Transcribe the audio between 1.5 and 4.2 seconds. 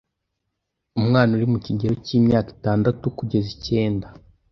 mu kigero cy’imyaka itandatu kugeza icyenda